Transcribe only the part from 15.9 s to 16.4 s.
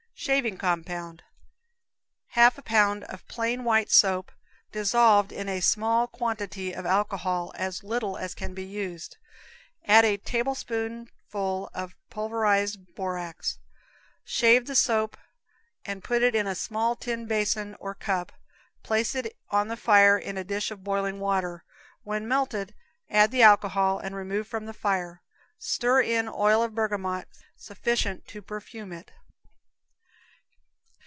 put it